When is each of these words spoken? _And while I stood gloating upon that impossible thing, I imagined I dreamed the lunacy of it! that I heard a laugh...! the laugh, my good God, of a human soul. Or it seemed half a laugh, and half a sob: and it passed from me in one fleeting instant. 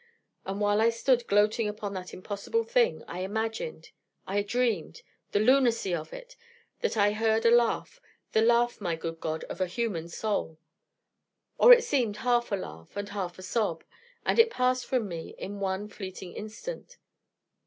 _And 0.51 0.59
while 0.59 0.81
I 0.81 0.89
stood 0.89 1.27
gloating 1.27 1.69
upon 1.69 1.93
that 1.93 2.11
impossible 2.11 2.63
thing, 2.63 3.03
I 3.07 3.19
imagined 3.19 3.91
I 4.25 4.41
dreamed 4.41 5.03
the 5.31 5.39
lunacy 5.39 5.93
of 5.93 6.11
it! 6.11 6.35
that 6.79 6.97
I 6.97 7.11
heard 7.11 7.45
a 7.45 7.51
laugh...! 7.51 8.01
the 8.31 8.41
laugh, 8.41 8.81
my 8.81 8.95
good 8.95 9.19
God, 9.19 9.43
of 9.43 9.61
a 9.61 9.67
human 9.67 10.09
soul. 10.09 10.57
Or 11.59 11.71
it 11.71 11.83
seemed 11.83 12.17
half 12.25 12.51
a 12.51 12.55
laugh, 12.55 12.97
and 12.97 13.09
half 13.09 13.37
a 13.37 13.43
sob: 13.43 13.83
and 14.25 14.39
it 14.39 14.49
passed 14.49 14.87
from 14.87 15.07
me 15.07 15.35
in 15.37 15.59
one 15.59 15.87
fleeting 15.87 16.33
instant. 16.33 16.97